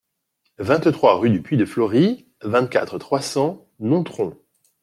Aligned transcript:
vingt-trois 0.57 1.19
rue 1.19 1.29
du 1.29 1.43
Puy 1.43 1.57
de 1.57 1.65
Flory, 1.65 2.25
vingt-quatre, 2.41 2.97
trois 2.97 3.21
cents, 3.21 3.67
Nontron 3.79 4.35